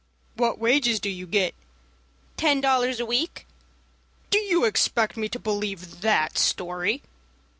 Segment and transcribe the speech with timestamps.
[0.35, 1.53] "What wages do you get?"
[2.35, 3.45] "Ten dollars a week."
[4.31, 7.03] "Do you expect me to believe that story?"